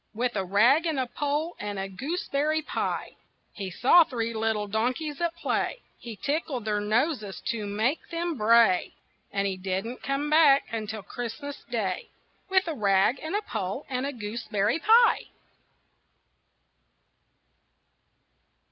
[0.15, 3.17] With a rag and a pole and a gooseberry pie.
[3.53, 8.93] He saw three little donkeys at play, He tickled their noses to make them bray,
[9.31, 12.09] And he didn't come back until Christmas Day
[12.49, 15.27] With a rag and a pole and a gooseberry pie.